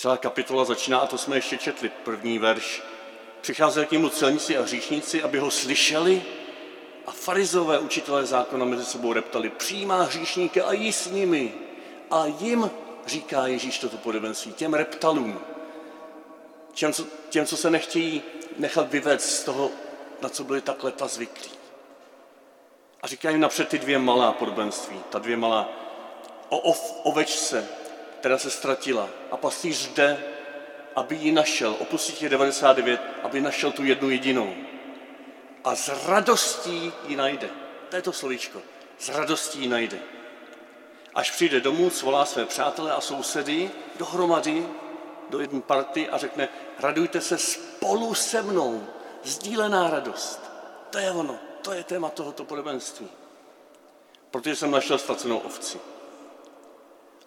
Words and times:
Celá 0.00 0.16
kapitola 0.16 0.64
začíná, 0.64 0.98
a 0.98 1.06
to 1.06 1.18
jsme 1.18 1.36
ještě 1.36 1.58
četli, 1.58 1.88
první 1.88 2.38
verš. 2.38 2.82
Přicházeli 3.40 3.86
k 3.86 3.90
němu 3.90 4.08
celníci 4.08 4.56
a 4.56 4.62
hříšníci, 4.62 5.22
aby 5.22 5.38
ho 5.38 5.50
slyšeli 5.50 6.22
a 7.06 7.10
farizové 7.10 7.78
učitelé 7.78 8.26
zákona 8.26 8.64
mezi 8.64 8.84
sebou 8.84 9.12
reptali, 9.12 9.50
přijímá 9.50 10.02
hříšníky 10.02 10.62
a 10.62 10.72
jí 10.72 10.92
s 10.92 11.06
nimi. 11.06 11.54
A 12.10 12.26
jim 12.26 12.70
říká 13.06 13.46
Ježíš 13.46 13.78
toto 13.78 13.96
podobenství, 13.96 14.52
těm 14.52 14.74
reptalům, 14.74 15.40
těm 16.72 16.92
co, 16.92 17.06
těm, 17.28 17.46
co 17.46 17.56
se 17.56 17.70
nechtějí 17.70 18.22
nechat 18.56 18.90
vyvést 18.90 19.30
z 19.30 19.44
toho, 19.44 19.70
na 20.22 20.28
co 20.28 20.44
byli 20.44 20.60
tak 20.60 20.84
leta 20.84 21.08
zvyklí. 21.08 21.50
A 23.02 23.06
říká 23.06 23.30
jim 23.30 23.40
napřed 23.40 23.68
ty 23.68 23.78
dvě 23.78 23.98
malá 23.98 24.32
podobenství, 24.32 25.00
ta 25.10 25.18
dvě 25.18 25.36
malá 25.36 25.68
o 26.48 26.58
ov, 26.58 27.00
ovečce, 27.02 27.79
která 28.20 28.38
se 28.38 28.50
ztratila 28.50 29.08
a 29.30 29.36
pastýř 29.36 29.88
jde, 29.88 30.24
aby 30.96 31.16
ji 31.16 31.32
našel, 31.32 31.76
opustí 31.78 32.12
těch 32.12 32.28
99, 32.28 33.00
aby 33.22 33.40
našel 33.40 33.72
tu 33.72 33.84
jednu 33.84 34.10
jedinou. 34.10 34.54
A 35.64 35.76
s 35.76 36.06
radostí 36.06 36.92
ji 37.08 37.16
najde. 37.16 37.50
To 37.88 37.96
je 37.96 38.02
to 38.02 38.12
slovíčko. 38.12 38.62
S 38.98 39.08
radostí 39.08 39.60
ji 39.60 39.68
najde. 39.68 39.98
Až 41.14 41.30
přijde 41.30 41.60
domů, 41.60 41.90
svolá 41.90 42.24
své 42.24 42.44
přátelé 42.44 42.92
a 42.92 43.00
sousedy 43.00 43.70
dohromady 43.96 44.66
do 45.30 45.40
jedné 45.40 45.60
party 45.60 46.08
a 46.08 46.18
řekne, 46.18 46.48
radujte 46.78 47.20
se 47.20 47.38
spolu 47.38 48.14
se 48.14 48.42
mnou, 48.42 48.86
sdílená 49.24 49.90
radost. 49.90 50.40
To 50.90 50.98
je 50.98 51.10
ono, 51.10 51.38
to 51.62 51.72
je 51.72 51.84
téma 51.84 52.08
tohoto 52.08 52.44
podobenství. 52.44 53.08
Protože 54.30 54.56
jsem 54.56 54.70
našel 54.70 54.98
ztracenou 54.98 55.38
ovci. 55.38 55.78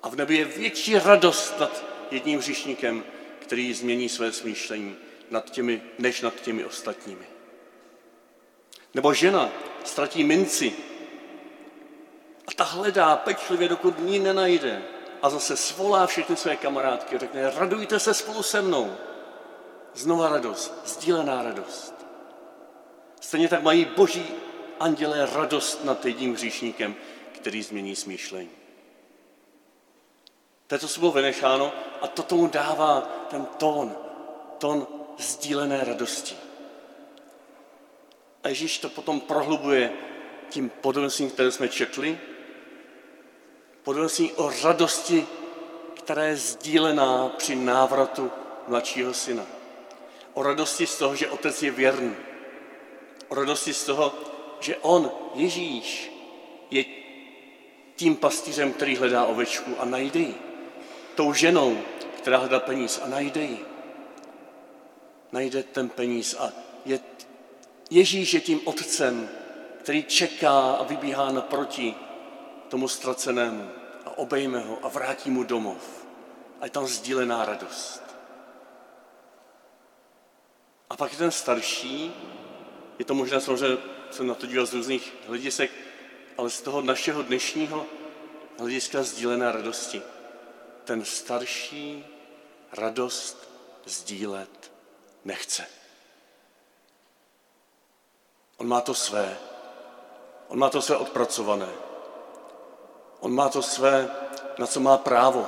A 0.03 0.09
v 0.09 0.16
nebi 0.16 0.38
je 0.38 0.45
větší 0.45 0.99
radost 0.99 1.59
nad 1.59 1.85
jedním 2.12 2.39
hříšníkem, 2.39 3.03
který 3.39 3.73
změní 3.73 4.09
své 4.09 4.31
smýšlení 4.31 4.95
nad 5.29 5.49
těmi, 5.49 5.82
než 5.99 6.21
nad 6.21 6.35
těmi 6.35 6.65
ostatními. 6.65 7.26
Nebo 8.93 9.13
žena 9.13 9.49
ztratí 9.84 10.23
minci 10.23 10.73
a 12.48 12.54
ta 12.55 12.63
hledá 12.63 13.15
pečlivě, 13.15 13.70
dokud 13.70 13.99
ní 13.99 14.20
nenajde. 14.20 14.84
A 15.21 15.29
zase 15.29 15.57
svolá 15.57 16.07
všechny 16.07 16.35
své 16.35 16.55
kamarádky 16.55 17.15
a 17.15 17.20
řekne, 17.20 17.51
radujte 17.55 17.99
se 17.99 18.13
spolu 18.13 18.43
se 18.43 18.62
mnou. 18.62 18.95
Znova 19.93 20.29
radost, 20.29 20.73
sdílená 20.85 21.43
radost. 21.43 21.93
Stejně 23.21 23.48
tak 23.49 23.63
mají 23.63 23.85
boží 23.85 24.26
andělé 24.79 25.29
radost 25.34 25.85
nad 25.85 26.05
jedním 26.05 26.34
hříšníkem, 26.34 26.95
který 27.32 27.63
změní 27.63 27.95
smýšlení. 27.95 28.63
To 30.74 30.76
je 30.76 30.79
to, 30.79 30.88
co 30.88 30.99
bylo 30.99 31.12
vynecháno 31.12 31.71
a 32.02 32.07
to 32.07 32.24
tomu 32.24 32.48
dává 32.48 33.02
ten 33.29 33.46
tón, 33.46 33.96
tón 34.57 34.88
sdílené 35.18 35.84
radosti. 35.84 36.35
A 38.43 38.49
Ježíš 38.49 38.77
to 38.77 38.90
potom 38.90 39.21
prohlubuje 39.21 39.94
tím 40.49 40.70
podobenstvím, 40.70 41.29
které 41.29 41.51
jsme 41.51 41.70
četli, 41.70 42.20
podobenství 43.84 44.32
o 44.32 44.51
radosti, 44.63 45.27
která 45.94 46.24
je 46.24 46.35
sdílená 46.35 47.29
při 47.29 47.55
návratu 47.55 48.32
mladšího 48.68 49.13
syna. 49.13 49.46
O 50.34 50.44
radosti 50.44 50.88
z 50.88 50.98
toho, 50.98 51.16
že 51.16 51.29
otec 51.29 51.63
je 51.63 51.71
věrný. 51.71 52.16
O 53.27 53.35
radosti 53.35 53.74
z 53.74 53.84
toho, 53.84 54.13
že 54.60 54.77
on, 54.77 55.12
Ježíš, 55.35 56.12
je 56.71 56.85
tím 57.96 58.16
pastýřem, 58.16 58.74
který 58.74 58.96
hledá 58.96 59.26
ovečku 59.26 59.71
a 59.79 59.85
najde 59.85 60.20
ji. 60.20 60.52
Tou 61.16 61.34
ženou, 61.34 61.78
která 62.18 62.38
hledá 62.38 62.60
peníz 62.60 63.02
a 63.04 63.08
najde 63.08 63.42
ji. 63.42 63.66
Najde 65.31 65.64
ten 65.64 65.90
peníz 65.90 66.36
a 66.40 66.52
je, 66.86 67.00
Ježíš 67.90 68.34
je 68.34 68.42
tím 68.42 68.62
otcem, 68.64 69.30
který 69.79 70.03
čeká 70.03 70.73
a 70.73 70.84
vybíhá 70.84 71.31
naproti 71.31 71.96
tomu 72.69 72.88
ztracenému 72.88 73.69
a 74.06 74.18
obejme 74.18 74.59
ho 74.59 74.79
a 74.84 74.88
vrátí 74.88 75.29
mu 75.31 75.44
domov. 75.44 76.06
A 76.59 76.66
je 76.66 76.72
tam 76.72 76.88
sdílená 76.88 77.46
radost. 77.46 78.03
A 80.90 80.96
pak 80.96 81.12
je 81.12 81.18
ten 81.18 81.31
starší, 81.31 82.13
je 83.00 83.06
to 83.06 83.13
možná 83.13 83.40
samozřejmě, 83.40 83.78
jsem 84.12 84.28
na 84.28 84.35
to 84.35 84.46
díval 84.46 84.66
z 84.66 84.73
různých 84.73 85.13
hledisek, 85.28 85.72
ale 86.38 86.50
z 86.50 86.62
toho 86.62 86.81
našeho 86.81 87.22
dnešního 87.22 87.85
hlediska 88.59 89.03
sdílené 89.03 89.52
radosti. 89.52 90.02
Ten 90.83 91.05
starší 91.05 92.05
radost 92.71 93.49
sdílet 93.85 94.71
nechce. 95.25 95.67
On 98.57 98.67
má 98.67 98.81
to 98.81 98.93
své. 98.93 99.38
On 100.47 100.59
má 100.59 100.69
to 100.69 100.81
své 100.81 100.97
odpracované. 100.97 101.69
On 103.19 103.33
má 103.33 103.49
to 103.49 103.61
své, 103.61 104.16
na 104.57 104.67
co 104.67 104.79
má 104.79 104.97
právo. 104.97 105.47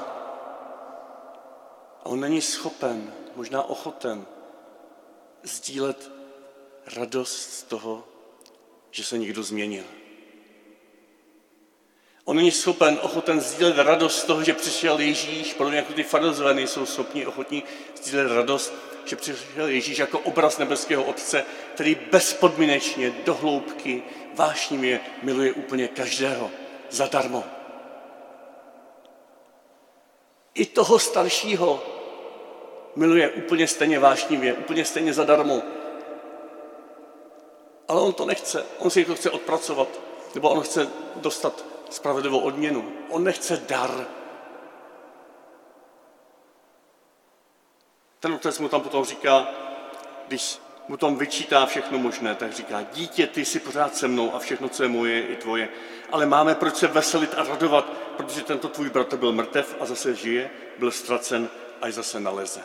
A 1.99 2.05
on 2.05 2.19
není 2.19 2.41
schopen, 2.41 3.13
možná 3.35 3.63
ochoten, 3.63 4.25
sdílet 5.43 6.11
radost 6.95 7.53
z 7.53 7.63
toho, 7.63 8.03
že 8.91 9.03
se 9.03 9.17
někdo 9.17 9.43
změnil. 9.43 9.85
On 12.25 12.35
není 12.35 12.51
schopen, 12.51 12.99
ochoten 13.01 13.41
sdílet 13.41 13.77
radost 13.77 14.19
z 14.19 14.23
toho, 14.23 14.43
že 14.43 14.53
přišel 14.53 14.99
Ježíš, 14.99 15.53
podobně 15.53 15.77
jako 15.77 15.93
ty 15.93 16.03
farizové 16.03 16.53
nejsou 16.53 16.85
schopni, 16.85 17.25
ochotní 17.25 17.63
sdílet 18.03 18.31
radost, 18.31 18.73
že 19.05 19.15
přišel 19.15 19.67
Ježíš 19.67 19.97
jako 19.97 20.19
obraz 20.19 20.57
nebeského 20.57 21.03
Otce, 21.03 21.45
který 21.73 21.97
bezpodmínečně, 22.11 23.13
dohloubky, 23.25 24.03
vášnivě 24.33 24.99
miluje 25.23 25.53
úplně 25.53 25.87
každého, 25.87 26.51
zadarmo. 26.89 27.43
I 30.53 30.65
toho 30.65 30.99
staršího 30.99 31.83
miluje 32.95 33.29
úplně 33.29 33.67
stejně 33.67 33.99
vášnivě, 33.99 34.53
úplně 34.53 34.85
stejně 34.85 35.13
zadarmo. 35.13 35.61
Ale 37.87 38.01
on 38.01 38.13
to 38.13 38.25
nechce, 38.25 38.65
on 38.79 38.89
si 38.89 39.05
to 39.05 39.15
chce 39.15 39.31
odpracovat, 39.31 39.87
nebo 40.35 40.49
on 40.49 40.61
chce 40.61 40.89
dostat 41.15 41.74
spravedlivou 41.89 42.39
odměnu. 42.39 42.91
On 43.09 43.23
nechce 43.23 43.57
dar. 43.67 44.07
Ten 48.19 48.33
otec 48.33 48.59
mu 48.59 48.69
tam 48.69 48.81
potom 48.81 49.05
říká, 49.05 49.47
když 50.27 50.59
mu 50.87 50.97
tam 50.97 51.15
vyčítá 51.15 51.65
všechno 51.65 51.99
možné, 51.99 52.35
tak 52.35 52.53
říká, 52.53 52.81
dítě, 52.93 53.27
ty 53.27 53.45
jsi 53.45 53.59
pořád 53.59 53.95
se 53.95 54.07
mnou 54.07 54.35
a 54.35 54.39
všechno, 54.39 54.69
co 54.69 54.83
je 54.83 54.89
moje, 54.89 55.13
je 55.13 55.27
i 55.27 55.35
tvoje. 55.35 55.69
Ale 56.11 56.25
máme 56.25 56.55
proč 56.55 56.75
se 56.75 56.87
veselit 56.87 57.33
a 57.33 57.43
radovat, 57.43 57.85
protože 58.17 58.41
tento 58.41 58.67
tvůj 58.67 58.89
bratr 58.89 59.17
byl 59.17 59.31
mrtev 59.31 59.75
a 59.79 59.85
zase 59.85 60.15
žije, 60.15 60.49
byl 60.79 60.91
ztracen 60.91 61.49
a 61.81 61.87
je 61.87 61.93
zase 61.93 62.19
nalezen. 62.19 62.63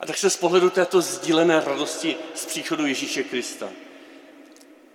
A 0.00 0.06
tak 0.06 0.16
se 0.18 0.30
z 0.30 0.36
pohledu 0.36 0.70
této 0.70 1.00
sdílené 1.00 1.60
radosti 1.60 2.16
z 2.34 2.46
příchodu 2.46 2.86
Ježíše 2.86 3.22
Krista, 3.22 3.68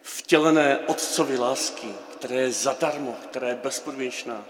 vtělené 0.03 0.79
otcovi 0.87 1.37
lásky, 1.37 1.87
které 2.11 2.35
je 2.35 2.51
zadarmo, 2.51 3.15
která 3.29 3.47
je 3.47 3.55
bezpodmínečná, 3.55 4.45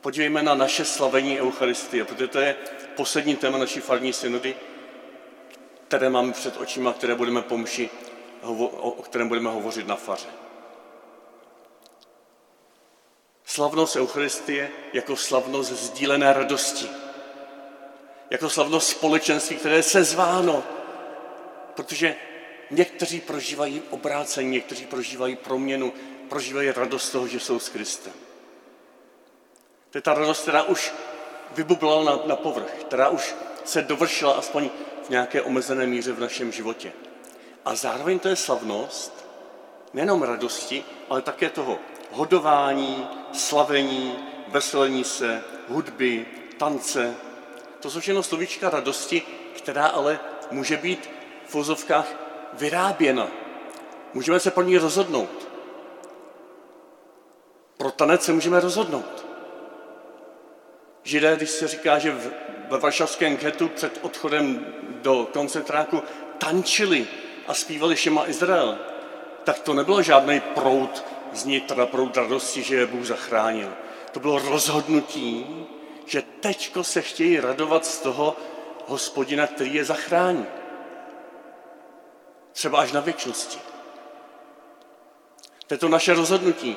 podívejme 0.00 0.42
na 0.42 0.54
naše 0.54 0.84
slavení 0.84 1.40
Eucharistie, 1.40 2.04
protože 2.04 2.28
to 2.28 2.40
je 2.40 2.56
poslední 2.96 3.36
téma 3.36 3.58
naší 3.58 3.80
farní 3.80 4.12
synody, 4.12 4.56
které 5.88 6.10
máme 6.10 6.32
před 6.32 6.56
očima, 6.56 6.92
které 6.92 7.14
budeme 7.14 7.42
pomši, 7.42 7.90
o 8.42 9.02
kterém 9.02 9.28
budeme 9.28 9.50
hovořit 9.50 9.86
na 9.86 9.96
faře. 9.96 10.28
Slavnost 13.44 13.96
Eucharistie 13.96 14.70
jako 14.92 15.16
slavnost 15.16 15.72
sdílené 15.72 16.32
radosti. 16.32 16.88
Jako 18.30 18.50
slavnost 18.50 18.88
společenství, 18.88 19.56
které 19.56 19.82
se 19.82 20.04
zváno. 20.04 20.62
Protože 21.74 22.16
někteří 22.70 23.20
prožívají 23.20 23.82
obrácení, 23.90 24.50
někteří 24.50 24.86
prožívají 24.86 25.36
proměnu, 25.36 25.92
prožívají 26.28 26.70
radost 26.70 27.10
toho, 27.10 27.28
že 27.28 27.40
jsou 27.40 27.58
s 27.58 27.68
Kristem. 27.68 28.12
To 29.90 29.98
je 29.98 30.02
ta 30.02 30.14
radost, 30.14 30.42
která 30.42 30.62
už 30.62 30.92
vybublala 31.54 32.04
na, 32.04 32.22
na 32.26 32.36
povrch, 32.36 32.70
která 32.80 33.08
už 33.08 33.34
se 33.64 33.82
dovršila 33.82 34.32
aspoň 34.32 34.70
v 35.06 35.10
nějaké 35.10 35.42
omezené 35.42 35.86
míře 35.86 36.12
v 36.12 36.20
našem 36.20 36.52
životě. 36.52 36.92
A 37.64 37.74
zároveň 37.74 38.18
to 38.18 38.28
je 38.28 38.36
slavnost 38.36 39.26
nejenom 39.92 40.22
radosti, 40.22 40.84
ale 41.08 41.22
také 41.22 41.50
toho 41.50 41.78
hodování, 42.10 43.08
slavení, 43.32 44.16
veselení 44.48 45.04
se, 45.04 45.44
hudby, 45.68 46.26
tance. 46.58 47.14
To 47.80 47.90
jsou 47.90 48.00
všechno 48.00 48.22
slovíčka 48.22 48.70
radosti, 48.70 49.22
která 49.56 49.86
ale 49.86 50.20
může 50.50 50.76
být 50.76 51.10
v 51.46 51.54
vozovkách 51.54 52.23
vyráběna. 52.58 53.28
Můžeme 54.14 54.40
se 54.40 54.50
pro 54.50 54.62
ní 54.62 54.78
rozhodnout. 54.78 55.48
Pro 57.76 57.90
tanec 57.90 58.24
se 58.24 58.32
můžeme 58.32 58.60
rozhodnout. 58.60 59.26
Židé, 61.02 61.36
když 61.36 61.50
se 61.50 61.68
říká, 61.68 61.98
že 61.98 62.16
ve 62.70 62.78
varšavském 62.78 63.36
getu 63.36 63.68
před 63.68 63.98
odchodem 64.02 64.66
do 65.02 65.28
koncentráku 65.32 66.02
tančili 66.38 67.06
a 67.46 67.54
zpívali 67.54 67.96
Šema 67.96 68.28
Izrael, 68.28 68.78
tak 69.44 69.58
to 69.58 69.74
nebylo 69.74 70.02
žádný 70.02 70.40
prout 70.40 71.04
znitra, 71.32 71.86
prout 71.86 72.16
radosti, 72.16 72.62
že 72.62 72.76
je 72.76 72.86
Bůh 72.86 73.04
zachránil. 73.04 73.72
To 74.12 74.20
bylo 74.20 74.38
rozhodnutí, 74.38 75.46
že 76.06 76.22
teďko 76.40 76.84
se 76.84 77.02
chtějí 77.02 77.40
radovat 77.40 77.86
z 77.86 78.00
toho 78.00 78.36
hospodina, 78.86 79.46
který 79.46 79.74
je 79.74 79.84
zachrání. 79.84 80.46
Třeba 82.54 82.78
až 82.80 82.92
na 82.92 83.00
věčnosti. 83.00 83.58
To 85.66 85.74
je 85.74 85.78
to 85.78 85.88
naše 85.88 86.14
rozhodnutí. 86.14 86.76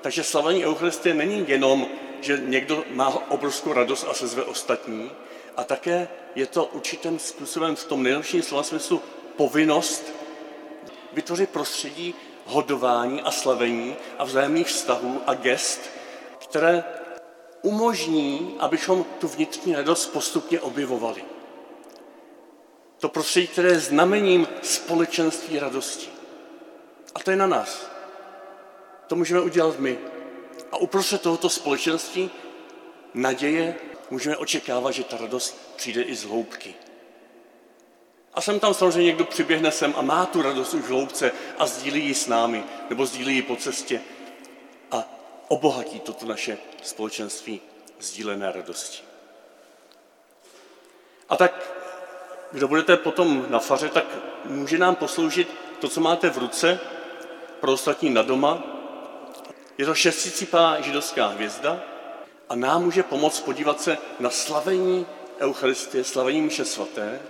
Takže 0.00 0.24
slavení 0.24 0.66
Eucharistie 0.66 1.14
není 1.14 1.44
jenom, 1.48 1.86
že 2.20 2.40
někdo 2.44 2.84
má 2.90 3.30
obrovskou 3.30 3.72
radost 3.72 4.06
a 4.10 4.14
se 4.14 4.26
zve 4.26 4.42
ostatní, 4.42 5.10
a 5.56 5.64
také 5.64 6.08
je 6.34 6.46
to 6.46 6.64
určitým 6.64 7.18
způsobem 7.18 7.76
v 7.76 7.84
tom 7.84 8.02
nejlepším 8.02 8.42
slova 8.42 8.62
smyslu 8.62 9.02
povinnost 9.36 10.12
vytvořit 11.12 11.50
prostředí 11.50 12.14
hodování 12.46 13.22
a 13.22 13.30
slavení 13.30 13.96
a 14.18 14.24
vzájemných 14.24 14.66
vztahů 14.66 15.20
a 15.26 15.34
gest, 15.34 15.80
které 16.38 16.84
umožní, 17.62 18.56
abychom 18.58 19.04
tu 19.04 19.28
vnitřní 19.28 19.74
radost 19.74 20.06
postupně 20.06 20.60
objevovali. 20.60 21.24
To 23.02 23.08
prostředí, 23.08 23.46
které 23.46 23.68
je 23.68 23.80
znamením 23.80 24.48
společenství 24.62 25.58
radosti. 25.58 26.08
A 27.14 27.20
to 27.20 27.30
je 27.30 27.36
na 27.36 27.46
nás. 27.46 27.86
To 29.06 29.16
můžeme 29.16 29.40
udělat 29.40 29.78
my. 29.78 29.98
A 30.72 30.76
uprostřed 30.76 31.22
tohoto 31.22 31.48
společenství 31.48 32.30
naděje 33.14 33.76
můžeme 34.10 34.36
očekávat, 34.36 34.90
že 34.90 35.04
ta 35.04 35.16
radost 35.16 35.74
přijde 35.76 36.02
i 36.02 36.14
z 36.14 36.24
hloubky. 36.24 36.74
A 38.34 38.40
sem 38.40 38.60
tam 38.60 38.74
samozřejmě 38.74 39.04
někdo 39.04 39.24
přiběhne 39.24 39.72
sem 39.72 39.94
a 39.96 40.02
má 40.02 40.26
tu 40.26 40.42
radost 40.42 40.74
už 40.74 40.82
v 40.82 40.88
hloubce 40.88 41.32
a 41.58 41.66
sdílí 41.66 42.06
ji 42.06 42.14
s 42.14 42.26
námi, 42.26 42.64
nebo 42.90 43.06
sdílí 43.06 43.34
ji 43.34 43.42
po 43.42 43.56
cestě 43.56 44.00
a 44.90 45.04
obohatí 45.48 46.00
toto 46.00 46.26
naše 46.26 46.58
společenství 46.82 47.60
sdílené 48.00 48.52
radosti. 48.52 49.02
A 51.28 51.36
tak, 51.36 51.81
kdo 52.52 52.68
budete 52.68 52.96
potom 52.96 53.46
na 53.48 53.58
faře, 53.58 53.88
tak 53.88 54.04
může 54.44 54.78
nám 54.78 54.94
posloužit 54.94 55.48
to, 55.80 55.88
co 55.88 56.00
máte 56.00 56.30
v 56.30 56.38
ruce, 56.38 56.80
pro 57.60 57.72
ostatní 57.72 58.10
na 58.10 58.22
doma. 58.22 58.62
Je 59.78 59.86
to 59.86 59.94
šesticipá 59.94 60.80
židovská 60.80 61.26
hvězda 61.26 61.80
a 62.48 62.54
nám 62.54 62.84
může 62.84 63.02
pomoct 63.02 63.40
podívat 63.40 63.80
se 63.80 63.98
na 64.20 64.30
slavení 64.30 65.06
Eucharistie, 65.40 66.04
slavení 66.04 66.42
mše 66.42 66.64
svaté, 66.64 67.20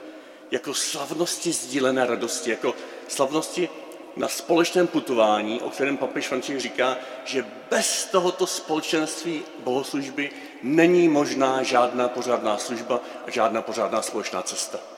jako 0.50 0.74
slavnosti 0.74 1.52
sdílené 1.52 2.06
radosti, 2.06 2.50
jako 2.50 2.74
slavnosti 3.08 3.68
na 4.16 4.28
společném 4.28 4.86
putování, 4.86 5.60
o 5.60 5.70
kterém 5.70 5.96
papež 5.96 6.28
František 6.28 6.60
říká, 6.60 6.96
že 7.24 7.46
bez 7.70 8.06
tohoto 8.06 8.46
společenství 8.46 9.42
bohoslužby 9.58 10.30
není 10.62 11.08
možná 11.08 11.62
žádná 11.62 12.08
pořádná 12.08 12.58
služba 12.58 13.00
a 13.26 13.30
žádná 13.30 13.62
pořádná 13.62 14.02
společná 14.02 14.42
cesta. 14.42 14.91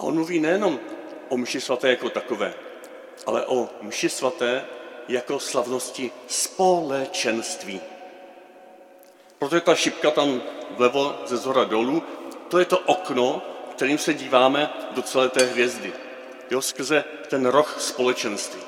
A 0.00 0.02
on 0.02 0.14
mluví 0.14 0.40
nejenom 0.40 0.80
o 1.28 1.36
mši 1.36 1.60
svaté 1.60 1.88
jako 1.88 2.10
takové, 2.10 2.54
ale 3.26 3.46
o 3.46 3.68
mši 3.82 4.08
svaté 4.08 4.64
jako 5.08 5.38
slavnosti 5.38 6.10
společenství. 6.26 7.80
Proto 9.38 9.54
je 9.54 9.60
ta 9.60 9.74
šipka 9.74 10.10
tam 10.10 10.42
vlevo 10.70 11.16
ze 11.26 11.36
zhora 11.36 11.64
dolů, 11.64 12.02
to 12.48 12.58
je 12.58 12.64
to 12.64 12.78
okno, 12.78 13.42
kterým 13.70 13.98
se 13.98 14.14
díváme 14.14 14.70
do 14.90 15.02
celé 15.02 15.28
té 15.28 15.44
hvězdy. 15.44 15.92
Jo, 16.50 16.62
skrze 16.62 17.04
ten 17.28 17.46
roh 17.46 17.76
společenství. 17.80 18.60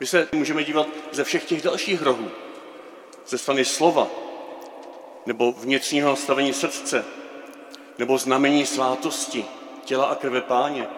My 0.00 0.06
se 0.06 0.28
můžeme 0.32 0.64
dívat 0.64 0.86
ze 1.12 1.24
všech 1.24 1.44
těch 1.44 1.62
dalších 1.62 2.02
rohů. 2.02 2.30
Ze 3.26 3.38
strany 3.38 3.64
slova, 3.64 4.06
nebo 5.26 5.52
vnitřního 5.52 6.08
nastavení 6.08 6.52
srdce, 6.52 7.04
nebo 7.98 8.18
znamení 8.18 8.66
svátosti, 8.66 9.44
těla 9.84 10.06
a 10.06 10.14
krve 10.14 10.40
páně, 10.40 10.88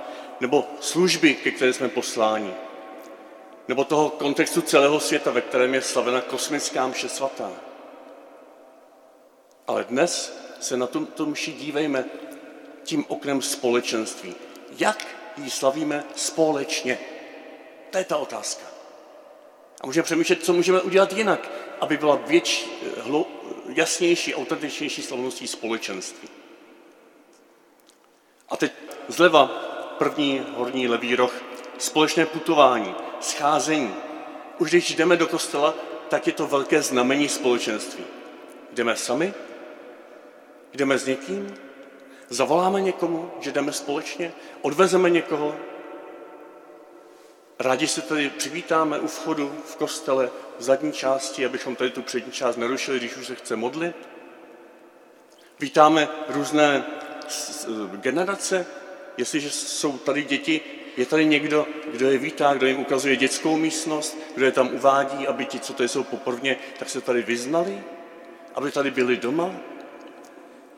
nebo 0.40 0.64
služby, 0.81 1.34
ke 1.34 1.50
které 1.50 1.73
jsme 1.73 1.88
posláni, 1.88 2.55
nebo 3.69 3.84
toho 3.84 4.11
kontextu 4.11 4.61
celého 4.61 5.00
světa, 5.00 5.31
ve 5.31 5.40
kterém 5.40 5.75
je 5.75 5.82
slavena 5.82 6.20
kosmická 6.20 6.87
mše 6.87 7.08
svatá. 7.08 7.50
Ale 9.67 9.84
dnes 9.84 10.38
se 10.61 10.76
na 10.76 10.87
tomto 10.87 11.26
mši 11.26 11.52
dívejme 11.52 12.05
tím 12.84 13.05
oknem 13.08 13.43
společenství. 13.43 14.34
Jak 14.79 15.06
ji 15.37 15.50
slavíme 15.50 16.05
společně? 16.14 16.99
To 17.90 17.99
je 17.99 18.05
ta 18.05 18.17
otázka. 18.17 18.64
A 19.81 19.87
můžeme 19.87 20.05
přemýšlet, 20.05 20.44
co 20.44 20.52
můžeme 20.52 20.81
udělat 20.81 21.12
jinak, 21.12 21.50
aby 21.81 21.96
byla 21.96 22.17
větší, 22.17 22.70
hlo, 23.00 23.26
jasnější, 23.69 24.35
autentičnější 24.35 25.02
slavností 25.02 25.49
společenství. 25.49 26.28
A 28.52 28.56
teď 28.56 28.72
zleva 29.08 29.46
první 29.99 30.46
horní 30.56 30.88
levý 30.88 31.16
roh, 31.16 31.34
společné 31.78 32.26
putování, 32.26 32.94
scházení. 33.20 33.94
Už 34.58 34.70
když 34.70 34.94
jdeme 34.94 35.16
do 35.16 35.26
kostela, 35.26 35.75
tak 36.08 36.26
je 36.26 36.32
to 36.32 36.46
velké 36.46 36.82
znamení 36.82 37.28
společenství. 37.28 38.04
Jdeme 38.72 38.96
sami? 38.96 39.34
Jdeme 40.72 40.99
s 40.99 41.06
někým? 41.06 41.54
Zavoláme 42.28 42.81
někomu, 42.81 43.31
že 43.40 43.52
jdeme 43.52 43.72
společně? 43.72 44.32
Odvezeme 44.62 45.10
někoho? 45.10 45.56
Rádi 47.58 47.88
se 47.88 48.02
tady 48.02 48.31
přivítáme 48.31 48.99
u 48.99 49.06
vchodu 49.06 49.54
v 49.66 49.76
kostele 49.76 50.31
v 50.58 50.62
zadní 50.62 50.93
části, 50.93 51.46
abychom 51.46 51.76
tady 51.76 51.90
tu 51.90 52.02
přední 52.02 52.32
část 52.32 52.56
nerušili, 52.56 52.99
když 52.99 53.16
už 53.16 53.26
se 53.26 53.34
chce 53.34 53.56
modlit. 53.56 53.96
Vítáme 55.60 56.08
různé 56.28 56.84
generace, 57.97 58.67
jestliže 59.17 59.51
jsou 59.51 59.99
tady 59.99 60.23
děti, 60.23 60.61
je 60.97 61.07
tady 61.07 61.27
někdo, 61.27 61.67
kdo 61.93 62.11
je 62.11 62.19
vítá, 62.19 62.55
kdo 62.55 62.67
jim 62.67 62.81
ukazuje 62.81 63.17
dětskou 63.17 63.57
místnost, 63.57 64.19
kdo 64.35 64.47
je 64.47 64.53
tam 64.53 64.75
uvádí, 64.75 65.27
aby 65.27 65.47
ti, 65.47 65.61
co 65.61 65.73
tady 65.73 65.89
jsou 65.89 66.05
poprvně, 66.05 66.57
tak 66.79 66.89
se 66.91 67.01
tady 67.01 67.23
vyznali, 67.23 67.83
aby 68.55 68.71
tady 68.71 68.91
byli 68.91 69.17
doma, 69.17 69.55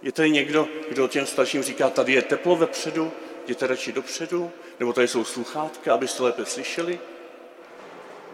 je 0.02 0.12
tady 0.12 0.30
někdo, 0.30 0.68
kdo 0.88 1.08
těm 1.08 1.26
starším 1.26 1.62
říká, 1.62 1.90
tady 1.90 2.12
je 2.12 2.22
teplo 2.22 2.56
vepředu, 2.56 3.12
jděte 3.44 3.66
radši 3.66 3.92
dopředu, 3.92 4.50
nebo 4.80 4.92
tady 4.92 5.08
jsou 5.08 5.24
sluchátka, 5.24 5.94
abyste 5.94 6.22
lépe 6.22 6.46
slyšeli? 6.46 6.98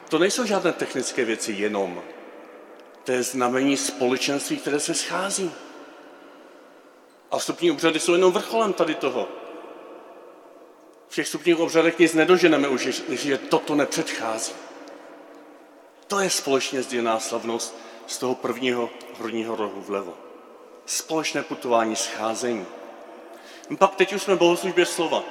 To 0.09 0.19
nejsou 0.19 0.45
žádné 0.45 0.73
technické 0.73 1.25
věci 1.25 1.53
jenom. 1.53 2.03
To 3.05 3.13
je 3.13 3.23
znamení 3.23 3.77
společenství, 3.77 4.57
které 4.57 4.81
se 4.81 4.95
schází. 4.95 5.53
A 7.31 7.39
vstupní 7.39 7.71
obřady 7.71 8.01
jsou 8.01 8.13
jenom 8.13 8.33
vrcholem 8.33 8.73
tady 8.73 8.95
toho. 8.95 9.29
V 11.09 11.15
těch 11.15 11.27
vstupních 11.27 11.59
obřadech 11.59 11.99
nic 11.99 12.15
nedoženeme 12.15 12.69
už, 12.69 13.03
že 13.09 13.39
toto 13.39 13.75
nepředchází. 13.75 14.53
To 16.07 16.21
je 16.21 16.31
společně 16.31 16.83
sdílená 16.83 17.21
slavnost 17.21 17.77
z 18.07 18.19
toho 18.19 18.35
prvního 18.35 18.91
horního 19.19 19.57
rohu 19.57 19.81
vlevo 19.81 20.31
společné 20.91 21.43
putování, 21.43 21.97
scházení. 21.97 22.67
Pak 23.79 23.95
teď 23.95 24.13
už 24.13 24.23
jsme 24.23 24.37
bohoslužbě 24.37 24.87
slova. 24.87 25.23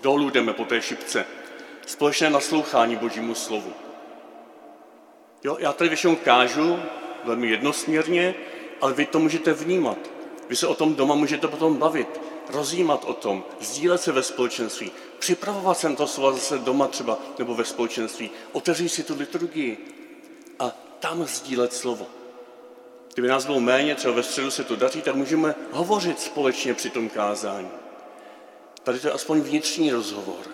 Dolů 0.00 0.30
jdeme 0.30 0.52
po 0.52 0.64
té 0.64 0.82
šipce. 0.82 1.26
Společné 1.86 2.30
naslouchání 2.30 2.96
Božímu 2.96 3.34
slovu. 3.34 3.72
Jo, 5.44 5.56
já 5.60 5.72
tady 5.72 5.88
většinou 5.88 6.16
kážu 6.16 6.78
velmi 7.24 7.48
jednosměrně, 7.48 8.34
ale 8.80 8.92
vy 8.92 9.06
to 9.06 9.18
můžete 9.18 9.52
vnímat. 9.52 10.09
Vy 10.50 10.56
se 10.56 10.66
o 10.66 10.74
tom 10.74 10.94
doma 10.94 11.14
můžete 11.14 11.48
potom 11.48 11.76
bavit, 11.76 12.20
rozjímat 12.48 13.04
o 13.04 13.14
tom, 13.14 13.44
sdílet 13.60 14.00
se 14.00 14.12
ve 14.12 14.22
společenství, 14.22 14.92
připravovat 15.18 15.78
sem 15.78 15.96
to 15.96 16.06
slova 16.06 16.32
zase 16.32 16.58
doma 16.58 16.88
třeba 16.88 17.18
nebo 17.38 17.54
ve 17.54 17.64
společenství, 17.64 18.30
otevřít 18.52 18.88
si 18.88 19.02
tu 19.02 19.18
liturgii 19.18 19.78
a 20.58 20.72
tam 21.00 21.24
sdílet 21.24 21.72
slovo. 21.72 22.06
Kdyby 23.14 23.28
nás 23.28 23.46
bylo 23.46 23.60
méně, 23.60 23.94
třeba 23.94 24.14
ve 24.14 24.22
středu 24.22 24.50
se 24.50 24.64
to 24.64 24.76
daří, 24.76 25.02
tak 25.02 25.14
můžeme 25.14 25.54
hovořit 25.72 26.20
společně 26.20 26.74
při 26.74 26.90
tom 26.90 27.08
kázání. 27.08 27.70
Tady 28.82 29.00
to 29.00 29.06
je 29.06 29.12
aspoň 29.12 29.40
vnitřní 29.40 29.90
rozhovor. 29.90 30.44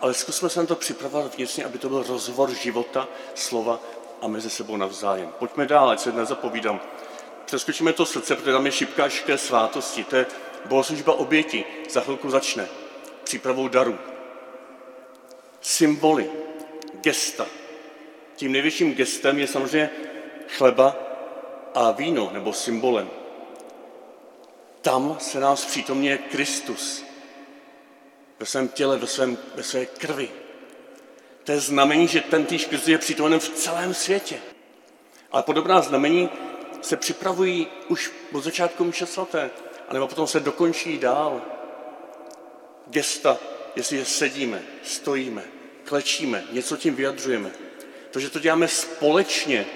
Ale 0.00 0.14
zkusme 0.14 0.48
se 0.48 0.60
na 0.60 0.66
to 0.66 0.76
připravovat 0.76 1.34
vnitřně, 1.34 1.64
aby 1.64 1.78
to 1.78 1.88
byl 1.88 2.04
rozhovor 2.08 2.50
života, 2.50 3.08
slova 3.34 3.80
a 4.22 4.28
mezi 4.28 4.50
sebou 4.50 4.76
navzájem. 4.76 5.32
Pojďme 5.38 5.66
dál, 5.66 5.90
ať 5.90 6.00
se 6.00 6.12
nezapovídám. 6.12 6.80
Přeskočíme 7.44 7.92
to 7.92 8.06
srdce, 8.06 8.36
protože 8.36 8.52
tam 8.52 8.66
je 8.66 8.72
šipka 8.72 9.08
šké 9.08 9.38
svátosti. 9.38 10.04
To 10.04 10.16
je 10.16 10.26
bohoslužba 10.64 11.12
oběti. 11.12 11.64
Za 11.90 12.00
chvilku 12.00 12.30
začne. 12.30 12.68
Přípravou 13.24 13.68
darů. 13.68 13.98
Symboly, 15.60 16.30
gesta. 17.00 17.46
Tím 18.36 18.52
největším 18.52 18.94
gestem 18.94 19.38
je 19.38 19.46
samozřejmě 19.46 19.90
chleba 20.48 20.96
a 21.74 21.90
víno, 21.90 22.30
nebo 22.32 22.52
symbolem. 22.52 23.10
Tam 24.80 25.16
se 25.20 25.40
nás 25.40 25.64
přítomně 25.64 26.18
Kristus 26.18 27.04
ve 28.38 28.46
svém 28.46 28.68
těle, 28.68 28.98
ve, 28.98 29.06
svém, 29.06 29.38
ve 29.54 29.62
své 29.62 29.86
krvi. 29.86 30.30
To 31.44 31.52
je 31.52 31.60
znamení, 31.60 32.08
že 32.08 32.20
ten 32.20 32.46
týž 32.46 32.64
Kristus 32.64 32.88
je 32.88 32.98
přítomen 32.98 33.40
v 33.40 33.48
celém 33.48 33.94
světě. 33.94 34.40
Ale 35.32 35.42
podobná 35.42 35.80
znamení 35.80 36.30
se 36.82 36.96
připravují 36.96 37.66
už 37.88 38.12
od 38.32 38.44
začátku 38.44 38.84
mše 38.84 39.06
svaté, 39.06 39.50
anebo 39.88 40.08
potom 40.08 40.26
se 40.26 40.40
dokončí 40.40 40.98
dál. 40.98 41.42
Gesta, 42.86 43.38
jestli 43.76 44.04
sedíme, 44.04 44.62
stojíme, 44.82 45.44
klečíme, 45.84 46.44
něco 46.52 46.76
tím 46.76 46.94
vyjadřujeme. 46.94 47.50
To, 48.10 48.20
že 48.20 48.30
to 48.30 48.38
děláme 48.38 48.68
společně, 48.68 49.66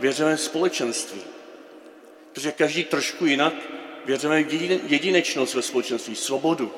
věříme 0.00 0.38
společenství. 0.38 1.20
Protože 2.32 2.52
každý 2.52 2.84
trošku 2.84 3.26
jinak 3.26 3.54
věříme 4.04 4.40
jedinečnost 4.86 5.54
ve 5.54 5.62
společenství, 5.62 6.16
svobodu. 6.16 6.72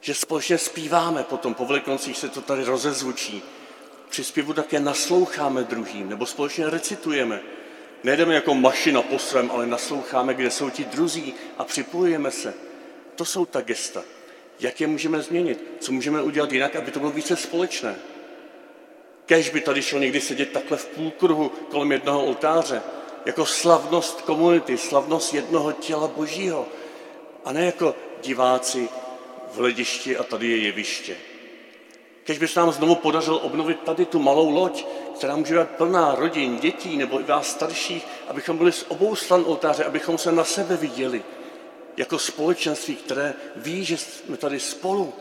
Že 0.00 0.14
společně 0.14 0.58
zpíváme 0.58 1.22
potom, 1.22 1.54
po 1.54 1.64
veliknocích 1.64 2.18
se 2.18 2.28
to 2.28 2.40
tady 2.40 2.64
rozezvučí. 2.64 3.42
Při 4.08 4.24
zpěvu 4.24 4.52
také 4.52 4.80
nasloucháme 4.80 5.64
druhým, 5.64 6.08
nebo 6.08 6.26
společně 6.26 6.70
recitujeme. 6.70 7.40
Nejdeme 8.04 8.34
jako 8.34 8.54
mašina 8.54 9.02
po 9.02 9.18
svém, 9.18 9.50
ale 9.50 9.66
nasloucháme, 9.66 10.34
kde 10.34 10.50
jsou 10.50 10.70
ti 10.70 10.84
druzí 10.84 11.34
a 11.58 11.64
připojujeme 11.64 12.30
se. 12.30 12.54
To 13.14 13.24
jsou 13.24 13.46
ta 13.46 13.60
gesta. 13.60 14.02
Jak 14.60 14.80
je 14.80 14.86
můžeme 14.86 15.22
změnit? 15.22 15.64
Co 15.80 15.92
můžeme 15.92 16.22
udělat 16.22 16.52
jinak, 16.52 16.76
aby 16.76 16.90
to 16.90 16.98
bylo 16.98 17.10
více 17.10 17.36
společné? 17.36 17.96
Kež 19.26 19.50
by 19.50 19.60
tady 19.60 19.82
šel 19.82 20.00
někdy 20.00 20.20
sedět 20.20 20.52
takhle 20.52 20.76
v 20.76 20.86
půlkruhu 20.86 21.48
kolem 21.48 21.92
jednoho 21.92 22.24
oltáře, 22.24 22.82
jako 23.24 23.46
slavnost 23.46 24.22
komunity, 24.22 24.78
slavnost 24.78 25.34
jednoho 25.34 25.72
těla 25.72 26.08
božího, 26.08 26.66
a 27.44 27.52
ne 27.52 27.66
jako 27.66 27.94
diváci 28.22 28.88
v 29.52 29.56
hledišti 29.56 30.16
a 30.16 30.22
tady 30.22 30.46
je 30.46 30.56
jeviště. 30.56 31.16
Kež 32.24 32.38
by 32.38 32.48
se 32.48 32.60
nám 32.60 32.72
znovu 32.72 32.94
podařilo 32.94 33.38
obnovit 33.38 33.80
tady 33.80 34.06
tu 34.06 34.18
malou 34.18 34.50
loď, 34.50 34.86
která 35.18 35.36
může 35.36 35.58
být 35.58 35.68
plná 35.68 36.14
rodin, 36.14 36.56
dětí 36.56 36.96
nebo 36.96 37.20
i 37.20 37.24
vás 37.24 37.50
starších, 37.50 38.06
abychom 38.28 38.58
byli 38.58 38.72
z 38.72 38.84
obou 38.88 39.16
stran 39.16 39.44
oltáře, 39.46 39.84
abychom 39.84 40.18
se 40.18 40.32
na 40.32 40.44
sebe 40.44 40.76
viděli 40.76 41.22
jako 41.96 42.18
společenství, 42.18 42.96
které 42.96 43.34
ví, 43.56 43.84
že 43.84 43.96
jsme 43.96 44.36
tady 44.36 44.60
spolu 44.60 45.14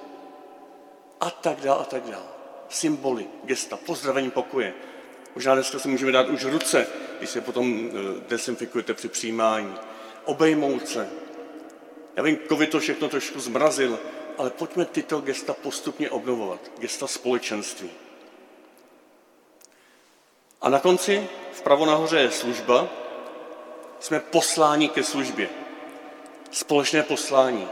a 1.19 1.29
tak 1.29 1.61
dále 1.61 1.79
a 1.79 1.83
tak 1.83 2.03
dále. 2.03 2.25
Symboly, 2.69 3.27
gesta, 3.43 3.77
pozdravení 3.77 4.31
pokoje. 4.31 4.73
Možná 5.35 5.53
dneska 5.53 5.79
se 5.79 5.87
můžeme 5.87 6.11
dát 6.11 6.29
už 6.29 6.45
ruce, 6.45 6.87
když 7.17 7.29
se 7.29 7.41
potom 7.41 7.89
eh, 7.89 8.21
desinfikujete 8.29 8.93
při 8.93 9.07
přijímání. 9.07 9.75
Obejmout 10.25 10.87
se. 10.87 11.09
Já 12.15 12.23
vím, 12.23 12.37
covid 12.47 12.69
to 12.69 12.79
všechno 12.79 13.09
trošku 13.09 13.39
zmrazil, 13.39 13.99
ale 14.37 14.49
pojďme 14.49 14.85
tyto 14.85 15.21
gesta 15.21 15.53
postupně 15.53 16.09
obnovovat. 16.09 16.71
Gesta 16.79 17.07
společenství. 17.07 17.89
A 20.61 20.69
na 20.69 20.79
konci, 20.79 21.27
vpravo 21.51 21.85
nahoře 21.85 22.19
je 22.19 22.31
služba, 22.31 22.89
jsme 23.99 24.19
posláni 24.19 24.89
ke 24.89 25.03
službě. 25.03 25.49
Společné 26.51 27.03
poslání. 27.03 27.67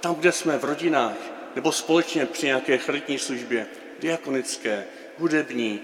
Tam, 0.00 0.14
kde 0.14 0.32
jsme 0.32 0.58
v 0.58 0.64
rodinách, 0.64 1.16
nebo 1.54 1.72
společně 1.72 2.26
při 2.26 2.46
nějaké 2.46 2.78
charitní 2.78 3.18
službě, 3.18 3.66
diakonické, 4.00 4.86
hudební, 5.18 5.80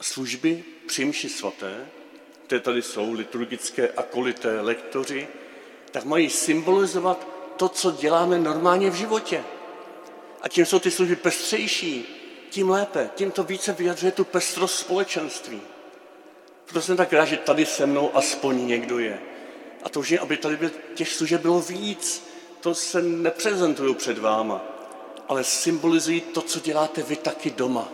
služby 0.00 0.64
při 0.86 1.04
mši 1.04 1.28
svaté, 1.28 1.86
které 2.46 2.60
tady 2.60 2.82
jsou, 2.82 3.12
liturgické 3.12 3.88
akolité 3.88 4.60
lektoři, 4.60 5.28
tak 5.90 6.04
mají 6.04 6.30
symbolizovat 6.30 7.26
to, 7.56 7.68
co 7.68 7.90
děláme 7.90 8.38
normálně 8.38 8.90
v 8.90 8.94
životě. 8.94 9.44
A 10.42 10.48
tím 10.48 10.66
jsou 10.66 10.78
ty 10.78 10.90
služby 10.90 11.16
pestřejší, 11.16 12.17
tím 12.50 12.70
lépe, 12.70 13.10
tím 13.14 13.30
to 13.30 13.44
více 13.44 13.72
vyjadřuje 13.72 14.12
tu 14.12 14.24
pestrost 14.24 14.78
společenství. 14.78 15.60
Proto 16.64 16.82
jsem 16.82 16.96
tak 16.96 17.12
rád, 17.12 17.24
že 17.24 17.36
tady 17.36 17.66
se 17.66 17.86
mnou 17.86 18.16
aspoň 18.16 18.66
někdo 18.66 18.98
je. 18.98 19.18
A 19.82 19.88
to 19.88 20.00
už 20.00 20.10
je, 20.10 20.18
aby 20.18 20.36
tady 20.36 20.56
byl, 20.56 20.70
těch 20.94 21.12
služeb 21.12 21.42
bylo 21.42 21.60
víc. 21.60 22.28
To 22.60 22.74
se 22.74 23.02
neprezentuju 23.02 23.94
před 23.94 24.18
váma, 24.18 24.64
ale 25.28 25.44
symbolizují 25.44 26.20
to, 26.20 26.42
co 26.42 26.60
děláte 26.60 27.02
vy 27.02 27.16
taky 27.16 27.50
doma. 27.50 27.88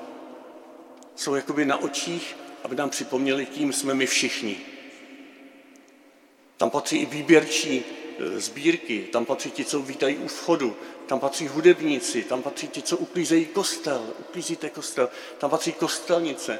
Jsou 1.16 1.34
jakoby 1.34 1.64
na 1.64 1.76
očích, 1.76 2.36
aby 2.64 2.76
nám 2.76 2.90
připomněli, 2.90 3.46
kým 3.46 3.72
jsme 3.72 3.94
my 3.94 4.06
všichni. 4.06 4.56
Tam 6.56 6.70
patří 6.70 6.96
i 6.96 7.06
výběrčí 7.06 7.84
sbírky, 8.36 9.08
tam 9.12 9.24
patří 9.24 9.50
ti, 9.50 9.64
co 9.64 9.82
vítají 9.82 10.16
u 10.16 10.28
vchodu, 10.28 10.76
tam 11.06 11.20
patří 11.20 11.48
hudebníci, 11.48 12.22
tam 12.22 12.42
patří 12.42 12.68
ti, 12.68 12.82
co 12.82 12.96
uklízejí 12.96 13.46
kostel, 13.46 14.06
uklízíte 14.18 14.70
kostel, 14.70 15.08
tam 15.38 15.50
patří 15.50 15.72
kostelnice. 15.72 16.58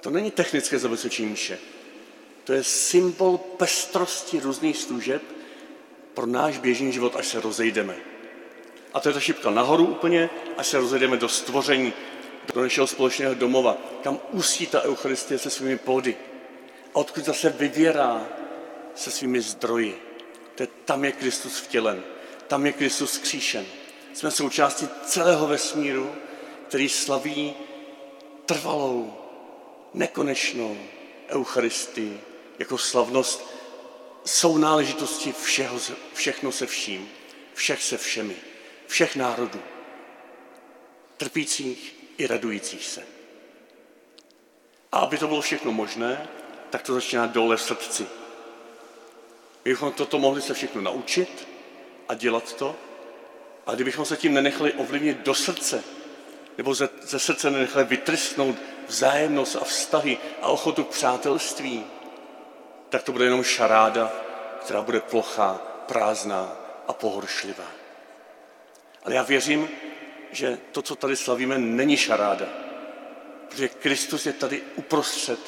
To 0.00 0.10
není 0.10 0.30
technické 0.30 0.78
zabezpečení 0.78 1.28
mše. 1.28 1.58
To 2.44 2.52
je 2.52 2.64
symbol 2.64 3.38
pestrosti 3.38 4.40
různých 4.40 4.76
služeb 4.76 5.22
pro 6.14 6.26
náš 6.26 6.58
běžný 6.58 6.92
život, 6.92 7.16
až 7.16 7.26
se 7.26 7.40
rozejdeme. 7.40 7.96
A 8.94 9.00
to 9.00 9.08
je 9.08 9.12
ta 9.12 9.20
šipka 9.20 9.50
nahoru 9.50 9.86
úplně, 9.86 10.30
až 10.56 10.66
se 10.66 10.78
rozejdeme 10.78 11.16
do 11.16 11.28
stvoření, 11.28 11.92
do 12.54 12.60
našeho 12.60 12.86
společného 12.86 13.34
domova, 13.34 13.76
kam 14.02 14.18
usí 14.32 14.66
ta 14.66 14.82
Eucharistie 14.82 15.38
se 15.38 15.50
svými 15.50 15.78
plody. 15.78 16.16
A 16.94 16.96
odkud 16.96 17.24
zase 17.24 17.50
vyvěrá 17.50 18.26
se 18.94 19.10
svými 19.10 19.40
zdroji. 19.40 20.07
To 20.58 20.62
je, 20.62 20.68
tam 20.84 21.04
je 21.04 21.12
Kristus 21.12 21.58
vtělen, 21.58 22.02
tam 22.48 22.66
je 22.66 22.72
Kristus 22.72 23.18
kříšen. 23.18 23.66
Jsme 24.14 24.30
součástí 24.30 24.88
celého 25.04 25.46
vesmíru, 25.46 26.14
který 26.68 26.88
slaví 26.88 27.54
trvalou, 28.46 29.14
nekonečnou 29.94 30.78
Eucharistii 31.28 32.20
jako 32.58 32.78
slavnost 32.78 33.54
sounáležitosti 34.24 35.32
všeho, 35.32 35.80
všechno 36.14 36.52
se 36.52 36.66
vším, 36.66 37.08
všech 37.54 37.82
se 37.82 37.98
všemi, 37.98 38.36
všech 38.86 39.16
národů, 39.16 39.60
trpících 41.16 41.96
i 42.16 42.26
radujících 42.26 42.86
se. 42.86 43.06
A 44.92 44.98
aby 44.98 45.18
to 45.18 45.28
bylo 45.28 45.40
všechno 45.40 45.72
možné, 45.72 46.28
tak 46.70 46.82
to 46.82 46.94
začíná 46.94 47.26
dole 47.26 47.56
v 47.56 47.62
srdci. 47.62 48.06
My 49.64 49.70
bychom 49.70 49.92
toto 49.92 50.18
mohli 50.18 50.42
se 50.42 50.54
všechno 50.54 50.80
naučit 50.80 51.48
a 52.08 52.14
dělat 52.14 52.52
to, 52.52 52.76
a 53.66 53.74
kdybychom 53.74 54.04
se 54.04 54.16
tím 54.16 54.34
nenechali 54.34 54.72
ovlivnit 54.72 55.18
do 55.18 55.34
srdce, 55.34 55.84
nebo 56.58 56.74
ze, 56.74 56.88
ze 57.02 57.18
srdce 57.18 57.50
nenechali 57.50 57.84
vytrstnout 57.84 58.56
vzájemnost 58.86 59.56
a 59.56 59.64
vztahy 59.64 60.18
a 60.42 60.46
ochotu 60.48 60.84
k 60.84 60.88
přátelství, 60.88 61.84
tak 62.88 63.02
to 63.02 63.12
bude 63.12 63.24
jenom 63.24 63.44
šaráda, 63.44 64.12
která 64.60 64.82
bude 64.82 65.00
plochá, 65.00 65.54
prázdná 65.86 66.56
a 66.86 66.92
pohoršlivá. 66.92 67.64
Ale 69.04 69.14
já 69.14 69.22
věřím, 69.22 69.68
že 70.32 70.58
to, 70.72 70.82
co 70.82 70.94
tady 70.94 71.16
slavíme, 71.16 71.58
není 71.58 71.96
šaráda, 71.96 72.46
protože 73.48 73.68
Kristus 73.68 74.26
je 74.26 74.32
tady 74.32 74.62
uprostřed 74.76 75.38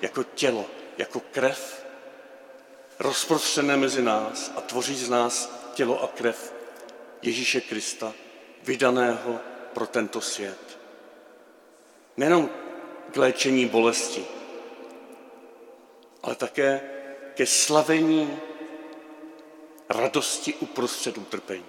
jako 0.00 0.22
tělo, 0.22 0.66
jako 0.98 1.20
krev, 1.20 1.85
rozprostřené 2.98 3.76
mezi 3.76 4.02
nás 4.02 4.52
a 4.56 4.60
tvoří 4.60 4.96
z 4.96 5.08
nás 5.08 5.50
tělo 5.74 6.02
a 6.02 6.08
krev 6.08 6.54
Ježíše 7.22 7.60
Krista, 7.60 8.14
vydaného 8.62 9.40
pro 9.74 9.86
tento 9.86 10.20
svět. 10.20 10.78
Nejenom 12.16 12.50
k 13.12 13.16
léčení 13.16 13.66
bolesti, 13.66 14.24
ale 16.22 16.34
také 16.34 16.90
ke 17.34 17.46
slavení 17.46 18.38
radosti 19.88 20.54
uprostřed 20.54 21.18
utrpení. 21.18 21.66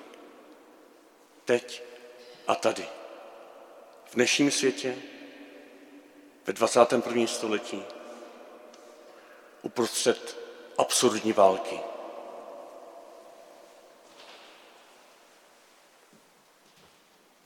Teď 1.46 1.84
a 2.48 2.56
tady. 2.56 2.86
V 4.06 4.16
dnešním 4.16 4.52
světě, 4.52 4.96
ve 6.46 6.54
21. 6.54 7.28
století, 7.28 7.84
uprostřed 9.62 10.47
absurdní 10.78 11.34
války. 11.34 11.80